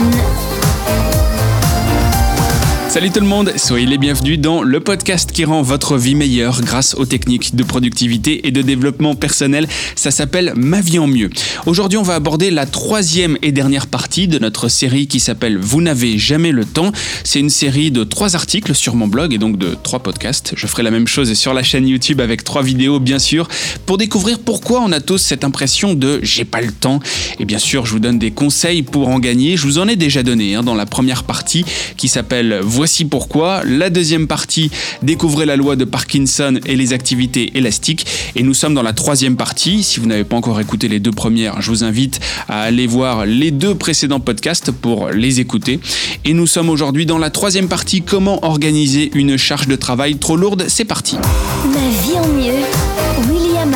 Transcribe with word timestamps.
one. 0.00 0.33
Salut 2.94 3.10
tout 3.10 3.18
le 3.18 3.26
monde, 3.26 3.52
soyez 3.56 3.86
les 3.86 3.98
bienvenus 3.98 4.38
dans 4.38 4.62
le 4.62 4.78
podcast 4.78 5.32
qui 5.32 5.44
rend 5.44 5.62
votre 5.62 5.98
vie 5.98 6.14
meilleure 6.14 6.60
grâce 6.60 6.94
aux 6.94 7.06
techniques 7.06 7.56
de 7.56 7.64
productivité 7.64 8.46
et 8.46 8.52
de 8.52 8.62
développement 8.62 9.16
personnel. 9.16 9.66
Ça 9.96 10.12
s'appelle 10.12 10.52
Ma 10.54 10.80
vie 10.80 11.00
en 11.00 11.08
mieux. 11.08 11.28
Aujourd'hui, 11.66 11.98
on 11.98 12.04
va 12.04 12.14
aborder 12.14 12.52
la 12.52 12.66
troisième 12.66 13.36
et 13.42 13.50
dernière 13.50 13.88
partie 13.88 14.28
de 14.28 14.38
notre 14.38 14.68
série 14.68 15.08
qui 15.08 15.18
s'appelle 15.18 15.58
Vous 15.58 15.82
n'avez 15.82 16.18
jamais 16.18 16.52
le 16.52 16.64
temps. 16.64 16.92
C'est 17.24 17.40
une 17.40 17.50
série 17.50 17.90
de 17.90 18.04
trois 18.04 18.36
articles 18.36 18.76
sur 18.76 18.94
mon 18.94 19.08
blog 19.08 19.34
et 19.34 19.38
donc 19.38 19.58
de 19.58 19.76
trois 19.82 19.98
podcasts. 19.98 20.52
Je 20.54 20.68
ferai 20.68 20.84
la 20.84 20.92
même 20.92 21.08
chose 21.08 21.34
sur 21.34 21.52
la 21.52 21.64
chaîne 21.64 21.88
YouTube 21.88 22.20
avec 22.20 22.44
trois 22.44 22.62
vidéos, 22.62 23.00
bien 23.00 23.18
sûr, 23.18 23.48
pour 23.86 23.98
découvrir 23.98 24.38
pourquoi 24.38 24.80
on 24.82 24.92
a 24.92 25.00
tous 25.00 25.18
cette 25.18 25.42
impression 25.42 25.94
de 25.94 26.20
j'ai 26.22 26.44
pas 26.44 26.60
le 26.60 26.70
temps. 26.70 27.00
Et 27.40 27.44
bien 27.44 27.58
sûr, 27.58 27.86
je 27.86 27.90
vous 27.90 27.98
donne 27.98 28.20
des 28.20 28.30
conseils 28.30 28.84
pour 28.84 29.08
en 29.08 29.18
gagner. 29.18 29.56
Je 29.56 29.64
vous 29.64 29.78
en 29.78 29.88
ai 29.88 29.96
déjà 29.96 30.22
donné 30.22 30.54
dans 30.62 30.76
la 30.76 30.86
première 30.86 31.24
partie 31.24 31.64
qui 31.96 32.06
s'appelle 32.06 32.60
Voici 32.84 33.06
pourquoi. 33.06 33.62
La 33.64 33.88
deuxième 33.88 34.26
partie, 34.26 34.70
découvrez 35.02 35.46
la 35.46 35.56
loi 35.56 35.74
de 35.74 35.86
Parkinson 35.86 36.60
et 36.66 36.76
les 36.76 36.92
activités 36.92 37.56
élastiques. 37.56 38.04
Et 38.36 38.42
nous 38.42 38.52
sommes 38.52 38.74
dans 38.74 38.82
la 38.82 38.92
troisième 38.92 39.36
partie. 39.36 39.82
Si 39.82 40.00
vous 40.00 40.06
n'avez 40.06 40.24
pas 40.24 40.36
encore 40.36 40.60
écouté 40.60 40.86
les 40.86 41.00
deux 41.00 41.10
premières, 41.10 41.62
je 41.62 41.70
vous 41.70 41.82
invite 41.82 42.20
à 42.46 42.60
aller 42.60 42.86
voir 42.86 43.24
les 43.24 43.52
deux 43.52 43.74
précédents 43.74 44.20
podcasts 44.20 44.70
pour 44.70 45.08
les 45.08 45.40
écouter. 45.40 45.80
Et 46.26 46.34
nous 46.34 46.46
sommes 46.46 46.68
aujourd'hui 46.68 47.06
dans 47.06 47.16
la 47.16 47.30
troisième 47.30 47.68
partie, 47.68 48.02
comment 48.02 48.44
organiser 48.44 49.10
une 49.14 49.38
charge 49.38 49.66
de 49.66 49.76
travail 49.76 50.16
trop 50.16 50.36
lourde. 50.36 50.66
C'est 50.68 50.84
parti. 50.84 51.16
Ma 51.64 51.78
vie 52.02 52.18
en 52.18 52.28
mieux. 52.28 53.32
William. 53.32 53.72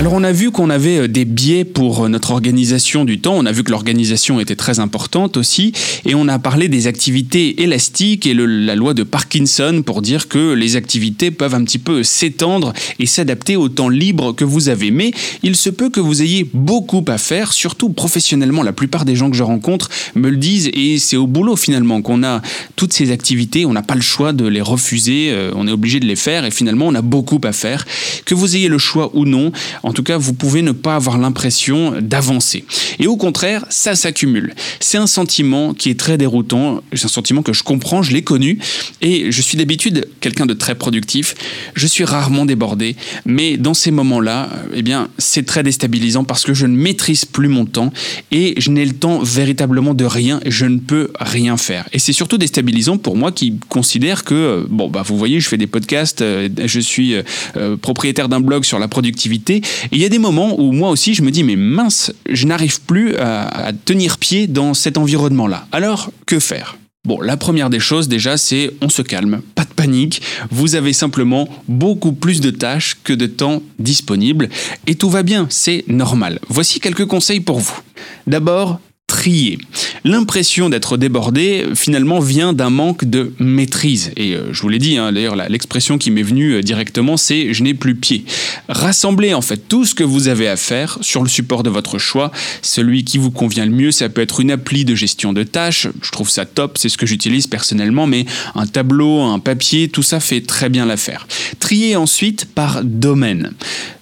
Alors 0.00 0.14
on 0.14 0.24
a 0.24 0.32
vu 0.32 0.50
qu'on 0.50 0.70
avait 0.70 1.00
euh, 1.00 1.08
des 1.08 1.26
biais 1.26 1.66
pour 1.66 2.04
euh, 2.04 2.08
notre 2.08 2.30
organisation 2.30 3.04
du 3.04 3.20
temps, 3.20 3.34
on 3.36 3.44
a 3.44 3.52
vu 3.52 3.64
que 3.64 3.70
l'organisation 3.70 4.40
était 4.40 4.56
très 4.56 4.80
importante 4.80 5.36
aussi, 5.36 5.74
et 6.06 6.14
on 6.14 6.26
a 6.26 6.38
parlé 6.38 6.68
des 6.68 6.86
activités 6.86 7.62
élastiques 7.62 8.26
et 8.26 8.32
la 8.32 8.76
loi 8.76 8.94
de 8.94 9.02
Parkinson 9.02 9.82
pour 9.84 10.00
dire 10.00 10.28
que 10.28 10.54
les 10.54 10.76
activités 10.76 11.30
peuvent 11.30 11.54
un 11.54 11.64
petit 11.64 11.78
peu 11.78 12.02
s'étendre 12.02 12.72
et 12.98 13.04
s'adapter 13.04 13.56
au 13.56 13.68
temps 13.68 13.90
libre 13.90 14.32
que 14.32 14.42
vous 14.42 14.70
avez. 14.70 14.90
Mais 14.90 15.12
il 15.42 15.54
se 15.54 15.68
peut 15.68 15.90
que 15.90 16.00
vous 16.00 16.22
ayez 16.22 16.48
beaucoup 16.54 17.04
à 17.06 17.18
faire, 17.18 17.52
surtout 17.52 17.90
professionnellement. 17.90 18.62
La 18.62 18.72
plupart 18.72 19.04
des 19.04 19.16
gens 19.16 19.30
que 19.30 19.36
je 19.36 19.42
rencontre 19.42 19.90
me 20.14 20.30
le 20.30 20.38
disent, 20.38 20.70
et 20.72 20.96
c'est 20.98 21.18
au 21.18 21.26
boulot 21.26 21.56
finalement 21.56 22.00
qu'on 22.00 22.22
a 22.22 22.40
toutes 22.74 22.94
ces 22.94 23.10
activités, 23.10 23.66
on 23.66 23.74
n'a 23.74 23.82
pas 23.82 23.96
le 23.96 24.00
choix 24.00 24.32
de 24.32 24.46
les 24.46 24.62
refuser, 24.62 25.28
euh, 25.30 25.52
on 25.54 25.68
est 25.68 25.72
obligé 25.72 26.00
de 26.00 26.06
les 26.06 26.16
faire, 26.16 26.46
et 26.46 26.50
finalement 26.50 26.86
on 26.86 26.94
a 26.94 27.02
beaucoup 27.02 27.40
à 27.44 27.52
faire. 27.52 27.84
Que 28.24 28.34
vous 28.34 28.56
ayez 28.56 28.68
le 28.68 28.78
choix 28.78 29.10
ou 29.12 29.26
non, 29.26 29.52
tout 29.92 30.02
cas, 30.02 30.18
vous 30.18 30.32
pouvez 30.32 30.62
ne 30.62 30.72
pas 30.72 30.96
avoir 30.96 31.18
l'impression 31.18 31.94
d'avancer. 32.00 32.64
Et 32.98 33.06
au 33.06 33.16
contraire, 33.16 33.64
ça 33.70 33.94
s'accumule. 33.94 34.54
C'est 34.80 34.98
un 34.98 35.06
sentiment 35.06 35.74
qui 35.74 35.90
est 35.90 35.98
très 35.98 36.18
déroutant. 36.18 36.82
C'est 36.92 37.06
un 37.06 37.08
sentiment 37.08 37.42
que 37.42 37.52
je 37.52 37.62
comprends, 37.62 38.02
je 38.02 38.12
l'ai 38.12 38.22
connu. 38.22 38.58
Et 39.00 39.32
je 39.32 39.42
suis 39.42 39.56
d'habitude 39.56 40.08
quelqu'un 40.20 40.46
de 40.46 40.54
très 40.54 40.74
productif. 40.74 41.34
Je 41.74 41.86
suis 41.86 42.04
rarement 42.04 42.44
débordé. 42.44 42.96
Mais 43.24 43.56
dans 43.56 43.74
ces 43.74 43.90
moments-là, 43.90 44.48
eh 44.74 44.82
bien, 44.82 45.08
c'est 45.18 45.46
très 45.46 45.62
déstabilisant 45.62 46.24
parce 46.24 46.44
que 46.44 46.54
je 46.54 46.66
ne 46.66 46.76
maîtrise 46.76 47.24
plus 47.24 47.48
mon 47.48 47.64
temps 47.64 47.92
et 48.30 48.54
je 48.58 48.70
n'ai 48.70 48.84
le 48.84 48.92
temps 48.92 49.20
véritablement 49.20 49.94
de 49.94 50.04
rien 50.04 50.40
je 50.46 50.66
ne 50.66 50.78
peux 50.78 51.10
rien 51.18 51.56
faire. 51.56 51.88
Et 51.92 51.98
c'est 51.98 52.12
surtout 52.12 52.38
déstabilisant 52.38 52.98
pour 52.98 53.16
moi 53.16 53.32
qui 53.32 53.58
considère 53.68 54.24
que, 54.24 54.34
euh, 54.34 54.66
bon, 54.68 54.88
bah, 54.88 55.02
vous 55.04 55.16
voyez, 55.16 55.40
je 55.40 55.48
fais 55.48 55.56
des 55.56 55.66
podcasts, 55.66 56.22
euh, 56.22 56.48
je 56.64 56.80
suis 56.80 57.14
euh, 57.14 57.22
euh, 57.56 57.76
propriétaire 57.76 58.28
d'un 58.28 58.40
blog 58.40 58.64
sur 58.64 58.78
la 58.78 58.88
productivité. 58.88 59.62
Il 59.92 59.98
y 59.98 60.04
a 60.04 60.08
des 60.08 60.18
moments 60.18 60.58
où 60.60 60.72
moi 60.72 60.90
aussi 60.90 61.14
je 61.14 61.22
me 61.22 61.30
dis, 61.30 61.44
mais 61.44 61.56
mince, 61.56 62.12
je 62.28 62.46
n'arrive 62.46 62.80
plus 62.82 63.16
à, 63.16 63.42
à 63.42 63.72
tenir 63.72 64.18
pied 64.18 64.46
dans 64.46 64.74
cet 64.74 64.98
environnement-là. 64.98 65.66
Alors, 65.72 66.10
que 66.26 66.38
faire? 66.38 66.76
Bon, 67.06 67.18
la 67.22 67.38
première 67.38 67.70
des 67.70 67.80
choses 67.80 68.08
déjà, 68.08 68.36
c'est 68.36 68.72
on 68.82 68.90
se 68.90 69.00
calme, 69.00 69.40
pas 69.54 69.64
de 69.64 69.72
panique, 69.72 70.20
vous 70.50 70.74
avez 70.74 70.92
simplement 70.92 71.48
beaucoup 71.66 72.12
plus 72.12 72.42
de 72.42 72.50
tâches 72.50 72.98
que 73.02 73.14
de 73.14 73.24
temps 73.24 73.62
disponible 73.78 74.50
et 74.86 74.94
tout 74.96 75.08
va 75.08 75.22
bien, 75.22 75.46
c'est 75.48 75.84
normal. 75.88 76.40
Voici 76.48 76.78
quelques 76.78 77.06
conseils 77.06 77.40
pour 77.40 77.58
vous. 77.58 77.80
D'abord, 78.26 78.80
trier. 79.10 79.58
L'impression 80.04 80.70
d'être 80.70 80.96
débordé, 80.96 81.66
finalement, 81.74 82.20
vient 82.20 82.52
d'un 82.52 82.70
manque 82.70 83.04
de 83.04 83.32
maîtrise. 83.40 84.12
Et 84.16 84.34
euh, 84.34 84.52
je 84.52 84.62
vous 84.62 84.68
l'ai 84.68 84.78
dit, 84.78 84.98
hein, 84.98 85.10
d'ailleurs, 85.10 85.34
l'expression 85.34 85.98
qui 85.98 86.12
m'est 86.12 86.22
venue 86.22 86.52
euh, 86.52 86.62
directement, 86.62 87.16
c'est 87.16 87.52
je 87.52 87.64
n'ai 87.64 87.74
plus 87.74 87.96
pied. 87.96 88.24
Rassemblez 88.68 89.34
en 89.34 89.40
fait 89.42 89.68
tout 89.68 89.84
ce 89.84 89.96
que 89.96 90.04
vous 90.04 90.28
avez 90.28 90.46
à 90.46 90.56
faire 90.56 90.96
sur 91.00 91.24
le 91.24 91.28
support 91.28 91.64
de 91.64 91.70
votre 91.70 91.98
choix. 91.98 92.30
Celui 92.62 93.02
qui 93.02 93.18
vous 93.18 93.32
convient 93.32 93.66
le 93.66 93.72
mieux, 93.72 93.90
ça 93.90 94.08
peut 94.08 94.20
être 94.20 94.38
une 94.38 94.52
appli 94.52 94.84
de 94.84 94.94
gestion 94.94 95.32
de 95.32 95.42
tâches. 95.42 95.88
Je 96.02 96.10
trouve 96.12 96.30
ça 96.30 96.46
top, 96.46 96.78
c'est 96.78 96.88
ce 96.88 96.96
que 96.96 97.04
j'utilise 97.04 97.48
personnellement, 97.48 98.06
mais 98.06 98.26
un 98.54 98.68
tableau, 98.68 99.22
un 99.22 99.40
papier, 99.40 99.88
tout 99.88 100.04
ça 100.04 100.20
fait 100.20 100.40
très 100.40 100.68
bien 100.68 100.86
l'affaire. 100.86 101.26
Triez 101.58 101.96
ensuite 101.96 102.44
par 102.54 102.84
domaine 102.84 103.50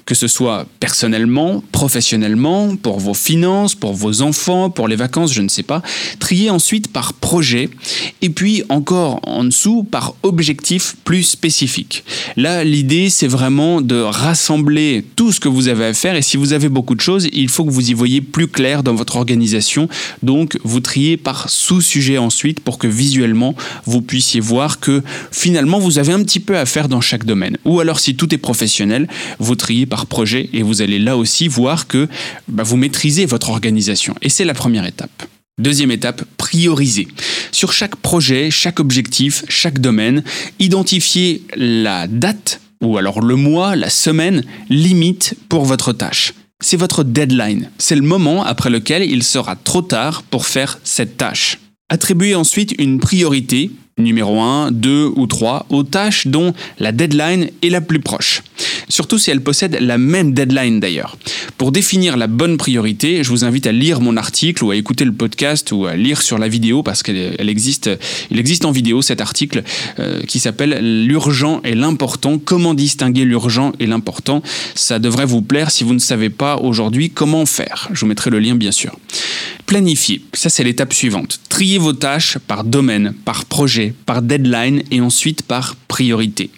que 0.08 0.14
ce 0.14 0.26
soit 0.26 0.66
personnellement, 0.80 1.62
professionnellement, 1.70 2.76
pour 2.76 2.98
vos 2.98 3.12
finances, 3.12 3.74
pour 3.74 3.92
vos 3.92 4.22
enfants, 4.22 4.70
pour 4.70 4.88
les 4.88 4.96
vacances, 4.96 5.34
je 5.34 5.42
ne 5.42 5.50
sais 5.50 5.62
pas. 5.62 5.82
Trier 6.18 6.48
ensuite 6.48 6.90
par 6.90 7.12
projet 7.12 7.68
et 8.22 8.30
puis 8.30 8.62
encore 8.70 9.20
en 9.24 9.44
dessous 9.44 9.84
par 9.84 10.14
objectif 10.22 10.96
plus 11.04 11.24
spécifique. 11.24 12.04
Là, 12.36 12.64
l'idée, 12.64 13.10
c'est 13.10 13.26
vraiment 13.26 13.82
de 13.82 14.00
rassembler 14.00 15.04
tout 15.14 15.30
ce 15.30 15.40
que 15.40 15.48
vous 15.48 15.68
avez 15.68 15.84
à 15.84 15.92
faire 15.92 16.16
et 16.16 16.22
si 16.22 16.38
vous 16.38 16.54
avez 16.54 16.70
beaucoup 16.70 16.94
de 16.94 17.02
choses, 17.02 17.28
il 17.34 17.50
faut 17.50 17.66
que 17.66 17.70
vous 17.70 17.90
y 17.90 17.92
voyez 17.92 18.22
plus 18.22 18.48
clair 18.48 18.82
dans 18.82 18.94
votre 18.94 19.16
organisation. 19.16 19.90
Donc, 20.22 20.58
vous 20.64 20.80
triez 20.80 21.18
par 21.18 21.50
sous-sujet 21.50 22.16
ensuite 22.16 22.60
pour 22.60 22.78
que 22.78 22.86
visuellement, 22.86 23.54
vous 23.84 24.00
puissiez 24.00 24.40
voir 24.40 24.80
que 24.80 25.02
finalement, 25.32 25.78
vous 25.78 25.98
avez 25.98 26.14
un 26.14 26.22
petit 26.22 26.40
peu 26.40 26.56
à 26.56 26.64
faire 26.64 26.88
dans 26.88 27.02
chaque 27.02 27.26
domaine. 27.26 27.58
Ou 27.66 27.80
alors, 27.80 28.00
si 28.00 28.16
tout 28.16 28.34
est 28.34 28.38
professionnel, 28.38 29.06
vous 29.38 29.54
triez 29.54 29.84
par 29.84 29.97
projet 30.06 30.48
et 30.52 30.62
vous 30.62 30.82
allez 30.82 30.98
là 30.98 31.16
aussi 31.16 31.48
voir 31.48 31.86
que 31.86 32.08
bah, 32.48 32.62
vous 32.62 32.76
maîtrisez 32.76 33.26
votre 33.26 33.50
organisation. 33.50 34.14
Et 34.22 34.28
c'est 34.28 34.44
la 34.44 34.54
première 34.54 34.86
étape. 34.86 35.24
Deuxième 35.58 35.90
étape, 35.90 36.22
prioriser. 36.36 37.08
Sur 37.50 37.72
chaque 37.72 37.96
projet, 37.96 38.50
chaque 38.50 38.78
objectif, 38.78 39.44
chaque 39.48 39.80
domaine, 39.80 40.22
identifiez 40.60 41.42
la 41.56 42.06
date 42.06 42.60
ou 42.80 42.96
alors 42.96 43.20
le 43.20 43.34
mois, 43.34 43.74
la 43.74 43.90
semaine 43.90 44.44
limite 44.68 45.34
pour 45.48 45.64
votre 45.64 45.92
tâche. 45.92 46.32
C'est 46.60 46.76
votre 46.76 47.04
deadline. 47.04 47.70
C'est 47.78 47.96
le 47.96 48.02
moment 48.02 48.44
après 48.44 48.70
lequel 48.70 49.02
il 49.02 49.22
sera 49.22 49.56
trop 49.56 49.82
tard 49.82 50.22
pour 50.22 50.46
faire 50.46 50.78
cette 50.84 51.16
tâche. 51.16 51.58
Attribuez 51.88 52.34
ensuite 52.34 52.74
une 52.78 53.00
priorité, 53.00 53.70
numéro 53.98 54.40
1, 54.40 54.70
2 54.72 55.12
ou 55.16 55.26
3, 55.26 55.66
aux 55.70 55.82
tâches 55.82 56.26
dont 56.26 56.54
la 56.78 56.92
deadline 56.92 57.50
est 57.62 57.70
la 57.70 57.80
plus 57.80 58.00
proche. 58.00 58.42
Surtout 58.88 59.18
si 59.18 59.30
elles 59.30 59.42
possèdent 59.42 59.78
la 59.80 59.98
même 59.98 60.32
deadline 60.32 60.80
d'ailleurs. 60.80 61.18
Pour 61.58 61.72
définir 61.72 62.16
la 62.16 62.26
bonne 62.26 62.56
priorité, 62.56 63.22
je 63.22 63.30
vous 63.30 63.44
invite 63.44 63.66
à 63.66 63.72
lire 63.72 64.00
mon 64.00 64.16
article 64.16 64.64
ou 64.64 64.70
à 64.70 64.76
écouter 64.76 65.04
le 65.04 65.12
podcast 65.12 65.72
ou 65.72 65.86
à 65.86 65.94
lire 65.94 66.22
sur 66.22 66.38
la 66.38 66.48
vidéo 66.48 66.82
parce 66.82 67.02
qu'il 67.02 67.36
existe, 67.38 67.90
il 68.30 68.38
existe 68.38 68.64
en 68.64 68.70
vidéo 68.70 69.02
cet 69.02 69.20
article 69.20 69.62
euh, 69.98 70.22
qui 70.22 70.38
s'appelle 70.38 71.06
L'urgent 71.06 71.60
et 71.64 71.74
l'important. 71.74 72.38
Comment 72.38 72.74
distinguer 72.74 73.24
l'urgent 73.24 73.72
et 73.78 73.86
l'important? 73.86 74.42
Ça 74.74 74.98
devrait 74.98 75.26
vous 75.26 75.42
plaire 75.42 75.70
si 75.70 75.84
vous 75.84 75.94
ne 75.94 75.98
savez 75.98 76.30
pas 76.30 76.56
aujourd'hui 76.56 77.10
comment 77.10 77.46
faire. 77.46 77.88
Je 77.92 78.00
vous 78.00 78.06
mettrai 78.06 78.30
le 78.30 78.38
lien 78.38 78.54
bien 78.54 78.72
sûr. 78.72 78.96
Planifier, 79.66 80.22
ça 80.32 80.48
c'est 80.48 80.64
l'étape 80.64 80.94
suivante. 80.94 81.40
Trier 81.50 81.76
vos 81.78 81.92
tâches 81.92 82.38
par 82.38 82.64
domaine, 82.64 83.12
par 83.24 83.44
projet, 83.44 83.87
par 84.06 84.22
deadline 84.22 84.82
et 84.90 85.00
ensuite 85.00 85.42
par 85.42 85.76
priorité. 85.88 86.50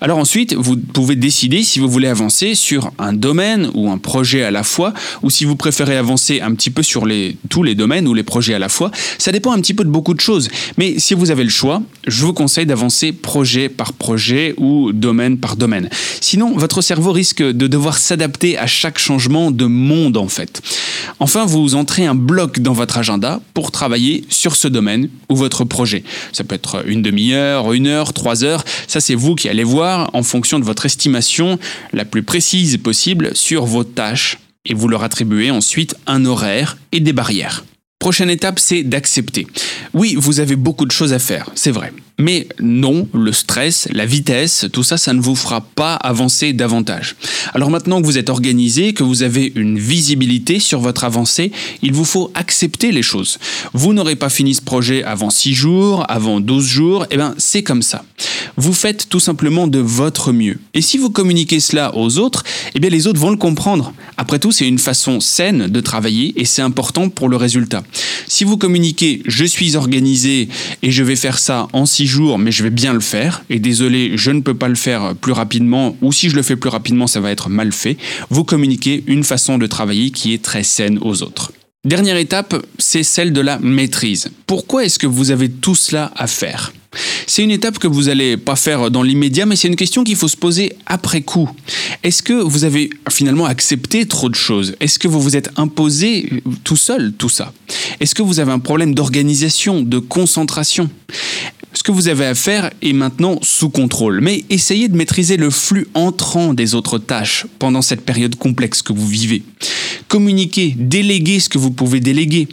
Alors 0.00 0.18
ensuite, 0.18 0.54
vous 0.54 0.76
pouvez 0.76 1.16
décider 1.16 1.62
si 1.62 1.78
vous 1.78 1.88
voulez 1.88 2.08
avancer 2.08 2.54
sur 2.54 2.90
un 2.98 3.12
domaine 3.12 3.70
ou 3.74 3.90
un 3.90 3.98
projet 3.98 4.42
à 4.42 4.50
la 4.50 4.64
fois, 4.64 4.92
ou 5.22 5.30
si 5.30 5.44
vous 5.44 5.56
préférez 5.56 5.96
avancer 5.96 6.40
un 6.40 6.54
petit 6.54 6.70
peu 6.70 6.82
sur 6.82 7.06
les, 7.06 7.36
tous 7.48 7.62
les 7.62 7.74
domaines 7.74 8.08
ou 8.08 8.14
les 8.14 8.22
projets 8.22 8.54
à 8.54 8.58
la 8.58 8.68
fois. 8.68 8.90
Ça 9.18 9.32
dépend 9.32 9.52
un 9.52 9.60
petit 9.60 9.74
peu 9.74 9.84
de 9.84 9.90
beaucoup 9.90 10.14
de 10.14 10.20
choses. 10.20 10.48
Mais 10.76 10.98
si 10.98 11.14
vous 11.14 11.30
avez 11.30 11.44
le 11.44 11.50
choix, 11.50 11.82
je 12.06 12.24
vous 12.24 12.32
conseille 12.32 12.66
d'avancer 12.66 13.12
projet 13.12 13.68
par 13.68 13.92
projet 13.92 14.54
ou 14.56 14.92
domaine 14.92 15.38
par 15.38 15.56
domaine. 15.56 15.88
Sinon, 16.20 16.56
votre 16.56 16.82
cerveau 16.82 17.12
risque 17.12 17.42
de 17.42 17.66
devoir 17.66 17.98
s'adapter 17.98 18.58
à 18.58 18.66
chaque 18.66 18.98
changement 18.98 19.50
de 19.50 19.66
monde 19.66 20.16
en 20.16 20.28
fait. 20.28 20.60
Enfin, 21.20 21.46
vous 21.46 21.74
entrez 21.74 22.04
un 22.06 22.14
bloc 22.14 22.60
dans 22.60 22.72
votre 22.72 22.98
agenda 22.98 23.40
pour 23.54 23.70
travailler 23.70 24.24
sur 24.28 24.56
ce 24.56 24.68
domaine 24.68 25.08
ou 25.28 25.36
votre 25.36 25.64
projet. 25.64 26.02
Ça 26.32 26.44
peut 26.44 26.54
être 26.54 26.84
une 26.86 27.02
demi-heure, 27.02 27.72
une 27.72 27.86
heure, 27.86 28.12
trois 28.12 28.44
heures. 28.44 28.64
Ça, 28.86 29.00
c'est 29.00 29.14
vous 29.14 29.34
qui 29.34 29.48
allez 29.48 29.64
voir 29.64 30.10
en 30.12 30.22
fonction 30.22 30.58
de 30.58 30.64
votre 30.64 30.86
estimation 30.86 31.58
la 31.92 32.04
plus 32.04 32.22
précise 32.22 32.76
possible 32.78 33.34
sur 33.34 33.64
vos 33.64 33.84
tâches 33.84 34.38
et 34.64 34.74
vous 34.74 34.88
leur 34.88 35.02
attribuez 35.02 35.50
ensuite 35.50 35.96
un 36.06 36.24
horaire 36.24 36.78
et 36.92 37.00
des 37.00 37.12
barrières. 37.12 37.64
Prochaine 38.02 38.30
étape, 38.30 38.58
c'est 38.58 38.82
d'accepter. 38.82 39.46
Oui, 39.94 40.16
vous 40.18 40.40
avez 40.40 40.56
beaucoup 40.56 40.86
de 40.86 40.90
choses 40.90 41.12
à 41.12 41.20
faire, 41.20 41.48
c'est 41.54 41.70
vrai. 41.70 41.92
Mais 42.18 42.46
non, 42.60 43.08
le 43.14 43.32
stress, 43.32 43.88
la 43.92 44.06
vitesse, 44.06 44.66
tout 44.72 44.82
ça, 44.82 44.96
ça 44.96 45.12
ne 45.12 45.20
vous 45.20 45.34
fera 45.34 45.60
pas 45.60 45.94
avancer 45.94 46.52
davantage. 46.52 47.16
Alors 47.54 47.70
maintenant 47.70 48.00
que 48.00 48.06
vous 48.06 48.18
êtes 48.18 48.28
organisé, 48.28 48.92
que 48.92 49.02
vous 49.02 49.22
avez 49.22 49.52
une 49.54 49.78
visibilité 49.78 50.60
sur 50.60 50.80
votre 50.80 51.04
avancée, 51.04 51.52
il 51.82 51.92
vous 51.92 52.04
faut 52.04 52.30
accepter 52.34 52.92
les 52.92 53.02
choses. 53.02 53.38
Vous 53.72 53.92
n'aurez 53.92 54.16
pas 54.16 54.28
fini 54.28 54.54
ce 54.54 54.62
projet 54.62 55.02
avant 55.02 55.30
6 55.30 55.54
jours, 55.54 56.04
avant 56.08 56.40
12 56.40 56.66
jours, 56.66 57.04
et 57.04 57.08
eh 57.12 57.16
bien 57.16 57.34
c'est 57.38 57.62
comme 57.62 57.82
ça. 57.82 58.04
Vous 58.56 58.72
faites 58.72 59.08
tout 59.08 59.20
simplement 59.20 59.66
de 59.66 59.78
votre 59.78 60.32
mieux. 60.32 60.58
Et 60.74 60.82
si 60.82 60.98
vous 60.98 61.10
communiquez 61.10 61.60
cela 61.60 61.96
aux 61.96 62.18
autres, 62.18 62.44
eh 62.74 62.80
bien 62.80 62.90
les 62.90 63.06
autres 63.06 63.20
vont 63.20 63.30
le 63.30 63.36
comprendre. 63.36 63.92
Après 64.16 64.38
tout, 64.38 64.52
c'est 64.52 64.68
une 64.68 64.78
façon 64.78 65.20
saine 65.20 65.68
de 65.68 65.80
travailler 65.80 66.34
et 66.36 66.44
c'est 66.44 66.62
important 66.62 67.08
pour 67.08 67.28
le 67.28 67.36
résultat. 67.36 67.82
Si 68.26 68.44
vous 68.44 68.56
communiquez 68.56 69.22
je 69.26 69.44
suis 69.44 69.76
organisé 69.76 70.48
et 70.82 70.90
je 70.90 71.02
vais 71.02 71.16
faire 71.16 71.38
ça 71.38 71.68
en 71.72 71.86
6 71.86 72.06
jours, 72.06 72.38
mais 72.38 72.52
je 72.52 72.62
vais 72.62 72.70
bien 72.70 72.92
le 72.92 73.00
faire, 73.00 73.44
et 73.50 73.58
désolé, 73.58 74.12
je 74.16 74.30
ne 74.30 74.40
peux 74.40 74.54
pas 74.54 74.68
le 74.68 74.74
faire 74.74 75.14
plus 75.14 75.32
rapidement, 75.32 75.96
ou 76.02 76.12
si 76.12 76.30
je 76.30 76.36
le 76.36 76.42
fais 76.42 76.56
plus 76.56 76.70
rapidement, 76.70 77.06
ça 77.06 77.20
va 77.20 77.30
être 77.30 77.48
mal 77.48 77.72
fait, 77.72 77.96
vous 78.30 78.44
communiquez 78.44 79.04
une 79.06 79.24
façon 79.24 79.58
de 79.58 79.66
travailler 79.66 80.10
qui 80.10 80.32
est 80.32 80.42
très 80.42 80.62
saine 80.62 80.98
aux 81.02 81.22
autres. 81.22 81.52
Dernière 81.84 82.16
étape, 82.16 82.54
c'est 82.78 83.02
celle 83.02 83.32
de 83.32 83.40
la 83.40 83.58
maîtrise. 83.58 84.30
Pourquoi 84.46 84.84
est-ce 84.84 84.98
que 84.98 85.06
vous 85.08 85.32
avez 85.32 85.50
tout 85.50 85.74
cela 85.74 86.12
à 86.14 86.28
faire? 86.28 86.72
C'est 87.26 87.42
une 87.42 87.50
étape 87.50 87.78
que 87.78 87.86
vous 87.86 88.04
n'allez 88.04 88.36
pas 88.36 88.56
faire 88.56 88.90
dans 88.90 89.02
l'immédiat, 89.02 89.46
mais 89.46 89.56
c'est 89.56 89.68
une 89.68 89.76
question 89.76 90.04
qu'il 90.04 90.16
faut 90.16 90.28
se 90.28 90.36
poser 90.36 90.74
après 90.86 91.22
coup. 91.22 91.48
Est-ce 92.02 92.22
que 92.22 92.32
vous 92.32 92.64
avez 92.64 92.90
finalement 93.10 93.46
accepté 93.46 94.06
trop 94.06 94.28
de 94.28 94.34
choses? 94.34 94.74
Est-ce 94.80 94.98
que 94.98 95.08
vous 95.08 95.20
vous 95.20 95.36
êtes 95.36 95.50
imposé 95.56 96.42
tout 96.64 96.76
seul 96.76 97.12
tout 97.16 97.28
ça? 97.28 97.52
Est-ce 98.00 98.14
que 98.14 98.22
vous 98.22 98.40
avez 98.40 98.52
un 98.52 98.58
problème 98.58 98.94
d'organisation, 98.94 99.82
de 99.82 99.98
concentration? 99.98 100.90
Ce 101.74 101.82
que 101.82 101.92
vous 101.92 102.08
avez 102.08 102.26
à 102.26 102.34
faire 102.34 102.70
est 102.82 102.92
maintenant 102.92 103.38
sous 103.42 103.70
contrôle, 103.70 104.20
mais 104.20 104.44
essayez 104.50 104.88
de 104.88 104.96
maîtriser 104.96 105.38
le 105.38 105.48
flux 105.48 105.88
entrant 105.94 106.52
des 106.52 106.74
autres 106.74 106.98
tâches 106.98 107.46
pendant 107.58 107.80
cette 107.80 108.02
période 108.02 108.36
complexe 108.36 108.82
que 108.82 108.92
vous 108.92 109.08
vivez. 109.08 109.42
Communiquez, 110.12 110.74
déléguez 110.76 111.40
ce 111.40 111.48
que 111.48 111.56
vous 111.56 111.70
pouvez 111.70 111.98
déléguer 111.98 112.46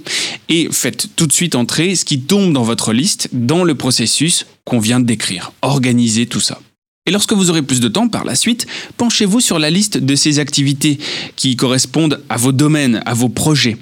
et 0.48 0.70
faites 0.72 1.10
tout 1.18 1.28
de 1.28 1.34
suite 1.34 1.56
entrer 1.56 1.94
ce 1.96 2.06
qui 2.06 2.22
tombe 2.22 2.54
dans 2.54 2.64
votre 2.64 2.94
liste 2.94 3.28
dans 3.34 3.66
le 3.66 3.76
processus 3.76 4.46
qu'on 4.64 4.80
vient 4.80 5.02
de 5.02 5.06
décrire. 5.06 5.52
Organisez 5.62 6.26
tout 6.26 6.40
ça. 6.40 6.62
Et 7.06 7.12
lorsque 7.12 7.34
vous 7.34 7.50
aurez 7.50 7.62
plus 7.62 7.82
de 7.82 7.90
temps 7.90 8.08
par 8.08 8.24
la 8.24 8.36
suite, 8.36 8.66
penchez-vous 8.96 9.42
sur 9.42 9.60
la 9.60 9.70
liste 9.70 9.98
de 9.98 10.16
ces 10.16 10.40
activités 10.40 11.00
qui 11.36 11.58
correspondent 11.58 12.24
à 12.30 12.38
vos 12.38 12.54
domaines, 12.54 13.02
à 13.06 13.14
vos 13.14 13.28
projets. 13.28 13.76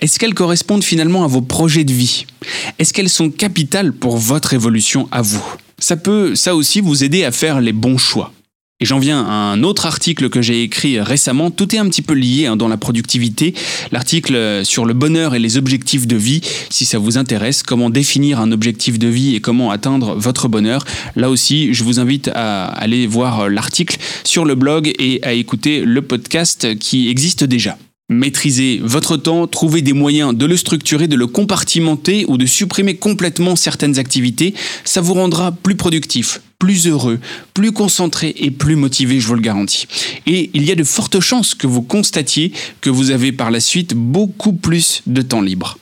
Est-ce 0.00 0.18
qu'elles 0.18 0.34
correspondent 0.34 0.84
finalement 0.84 1.24
à 1.24 1.26
vos 1.26 1.40
projets 1.40 1.84
de 1.84 1.94
vie? 1.94 2.26
Est-ce 2.78 2.92
qu'elles 2.92 3.08
sont 3.08 3.30
capitales 3.30 3.94
pour 3.94 4.18
votre 4.18 4.52
évolution 4.52 5.08
à 5.10 5.22
vous? 5.22 5.42
Ça 5.78 5.96
peut, 5.96 6.34
ça 6.34 6.54
aussi, 6.54 6.82
vous 6.82 7.02
aider 7.02 7.24
à 7.24 7.32
faire 7.32 7.62
les 7.62 7.72
bons 7.72 7.96
choix. 7.96 8.34
Et 8.80 8.86
j'en 8.86 8.98
viens 8.98 9.24
à 9.24 9.32
un 9.32 9.62
autre 9.62 9.86
article 9.86 10.28
que 10.28 10.42
j'ai 10.42 10.62
écrit 10.62 11.00
récemment. 11.00 11.52
Tout 11.52 11.74
est 11.74 11.78
un 11.78 11.88
petit 11.88 12.02
peu 12.02 12.14
lié 12.14 12.46
hein, 12.46 12.56
dans 12.56 12.66
la 12.66 12.76
productivité. 12.76 13.54
L'article 13.92 14.62
sur 14.64 14.84
le 14.84 14.94
bonheur 14.94 15.36
et 15.36 15.38
les 15.38 15.56
objectifs 15.56 16.08
de 16.08 16.16
vie, 16.16 16.40
si 16.70 16.84
ça 16.84 16.98
vous 16.98 17.16
intéresse, 17.16 17.62
comment 17.62 17.88
définir 17.88 18.40
un 18.40 18.50
objectif 18.50 18.98
de 18.98 19.06
vie 19.06 19.36
et 19.36 19.40
comment 19.40 19.70
atteindre 19.70 20.16
votre 20.16 20.48
bonheur. 20.48 20.84
Là 21.14 21.30
aussi, 21.30 21.72
je 21.72 21.84
vous 21.84 22.00
invite 22.00 22.28
à 22.34 22.64
aller 22.64 23.06
voir 23.06 23.48
l'article 23.48 23.98
sur 24.24 24.44
le 24.44 24.56
blog 24.56 24.92
et 24.98 25.20
à 25.22 25.34
écouter 25.34 25.82
le 25.84 26.02
podcast 26.02 26.76
qui 26.78 27.08
existe 27.08 27.44
déjà. 27.44 27.78
Maîtrisez 28.10 28.80
votre 28.82 29.16
temps, 29.16 29.46
trouvez 29.46 29.80
des 29.80 29.94
moyens 29.94 30.36
de 30.36 30.44
le 30.44 30.58
structurer, 30.58 31.08
de 31.08 31.16
le 31.16 31.26
compartimenter 31.26 32.26
ou 32.28 32.36
de 32.36 32.44
supprimer 32.44 32.96
complètement 32.96 33.56
certaines 33.56 33.98
activités. 33.98 34.52
Ça 34.84 35.00
vous 35.00 35.14
rendra 35.14 35.52
plus 35.52 35.74
productif, 35.74 36.42
plus 36.58 36.86
heureux, 36.86 37.20
plus 37.52 37.72
concentré 37.72 38.34
et 38.36 38.50
plus 38.50 38.76
motivé, 38.76 39.20
je 39.20 39.26
vous 39.26 39.34
le 39.34 39.40
garantis. 39.40 39.86
Et 40.26 40.50
il 40.54 40.64
y 40.64 40.72
a 40.72 40.74
de 40.74 40.84
fortes 40.84 41.20
chances 41.20 41.54
que 41.54 41.66
vous 41.66 41.82
constatiez 41.82 42.52
que 42.80 42.90
vous 42.90 43.10
avez 43.10 43.32
par 43.32 43.50
la 43.50 43.60
suite 43.60 43.94
beaucoup 43.94 44.52
plus 44.52 45.02
de 45.06 45.22
temps 45.22 45.42
libre. 45.42 45.78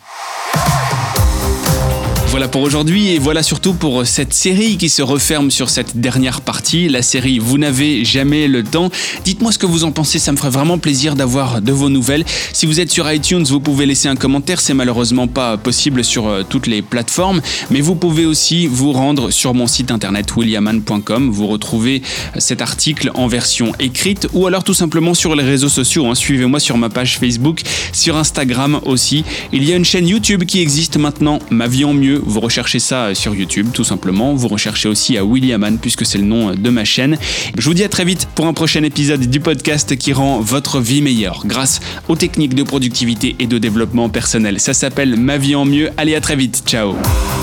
Voilà 2.33 2.49
pour 2.49 2.63
aujourd'hui 2.63 3.11
et 3.11 3.19
voilà 3.19 3.43
surtout 3.43 3.75
pour 3.75 4.07
cette 4.07 4.33
série 4.33 4.79
qui 4.79 4.89
se 4.89 5.03
referme 5.03 5.51
sur 5.51 5.69
cette 5.69 5.99
dernière 5.99 6.41
partie, 6.41 6.89
la 6.89 7.03
série 7.03 7.39
Vous 7.39 7.59
n'avez 7.59 8.07
jamais 8.07 8.49
le 8.49 8.65
temps. 8.65 8.89
Dites-moi 9.23 9.53
ce 9.53 9.59
que 9.59 9.67
vous 9.67 9.85
en 9.85 9.93
pensez, 9.93 10.19
ça 10.19 10.33
me 10.33 10.39
ferait 10.39 10.49
vraiment 10.49 10.79
plaisir 10.79 11.15
d'avoir 11.15 11.61
de 11.61 11.73
vos 11.73 11.91
nouvelles. 11.91 12.25
Si 12.55 12.65
vous 12.65 12.81
êtes 12.81 12.91
sur 12.91 13.13
iTunes, 13.13 13.45
vous 13.45 13.61
pouvez 13.61 13.85
laisser 13.85 14.09
un 14.09 14.17
commentaire, 14.17 14.63
c'est 14.63 14.73
malheureusement 14.73 15.29
pas 15.29 15.59
possible 15.59 16.03
sur 16.03 16.27
euh, 16.27 16.43
toutes 16.43 16.69
les 16.69 16.81
plateformes, 16.81 17.43
mais 17.71 17.83
vous 17.83 17.97
pouvez 17.97 18.25
aussi 18.25 18.67
vous 18.67 18.93
rendre 18.93 19.31
sur 19.31 19.53
mon 19.53 19.67
site 19.67 19.91
internet 19.91 20.35
williaman.com, 20.35 21.31
vous 21.31 21.49
retrouvez 21.49 22.01
euh, 22.35 22.41
cet 22.41 22.63
article 22.63 23.11
en 23.13 23.27
version 23.27 23.73
écrite 23.79 24.27
ou 24.33 24.47
alors 24.47 24.65
tout 24.65 24.73
simplement 24.73 25.13
sur 25.13 25.37
les 25.37 25.45
réseaux 25.45 25.69
sociaux. 25.69 26.07
Hein. 26.07 26.15
Suivez-moi 26.15 26.61
sur 26.61 26.79
ma 26.79 26.89
page 26.89 27.19
Facebook, 27.19 27.61
sur 27.93 28.17
Instagram 28.17 28.81
aussi. 28.87 29.23
Il 29.53 29.69
y 29.69 29.73
a 29.75 29.77
une 29.77 29.85
chaîne 29.85 30.09
YouTube 30.09 30.45
qui 30.47 30.63
existe 30.63 30.97
maintenant, 30.97 31.39
Ma 31.51 31.67
vie 31.67 31.85
en 31.85 31.93
mieux 31.93 32.22
vous 32.25 32.41
recherchez 32.41 32.79
ça 32.79 33.07
euh, 33.07 33.15
sur 33.15 33.35
YouTube 33.35 33.69
tout 33.73 33.85
simplement. 33.85 34.35
Vous 34.35 34.49
recherchez 34.49 34.89
aussi 34.89 35.17
à 35.17 35.25
Williaman 35.25 35.79
puisque 35.79 36.07
c'est 36.07 36.19
le 36.19 36.25
nom 36.25 36.51
euh, 36.51 36.55
de 36.55 36.71
ma 36.71 36.85
chaîne. 36.85 37.19
Je 37.57 37.65
vous 37.65 37.75
dis 37.75 37.85
à 37.85 37.89
très 37.89 38.05
vite 38.05 38.29
pour 38.35 38.47
un 38.47 38.53
prochain 38.53 38.83
épisode 38.83 39.21
du 39.21 39.41
podcast 39.41 39.97
qui 39.97 40.13
rend 40.13 40.41
votre 40.41 40.81
vie 40.81 41.03
meilleure 41.03 41.43
grâce 41.47 41.81
aux 42.09 42.17
techniques 42.17 42.55
de 42.55 42.63
productivité 42.63 43.37
et 43.39 43.47
de 43.47 43.59
développement 43.59 44.09
personnel. 44.09 44.61
Ça 44.61 44.75
s'appelle 44.75 45.17
Ma 45.17 45.39
vie 45.39 45.55
en 45.55 45.65
mieux. 45.65 45.91
Allez 45.97 46.15
à 46.15 46.21
très 46.21 46.37
vite. 46.37 46.63
Ciao. 46.67 46.95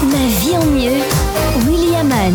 Ma 0.03 0.17
vie 0.41 0.55
en 0.55 0.65
mieux. 0.65 0.99
Williaman. 1.67 2.33